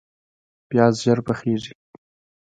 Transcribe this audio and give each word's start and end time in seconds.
پیاز 0.69 0.93
ژر 1.03 1.19
پخیږي 1.27 1.73